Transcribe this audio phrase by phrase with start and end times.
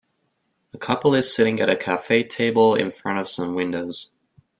[0.73, 4.09] A couple is sitting at a cafe table in front of some windows